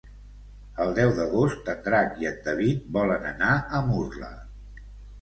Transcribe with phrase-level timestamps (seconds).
[0.85, 4.35] El deu d'agost en Drac i en David volen anar a Murla.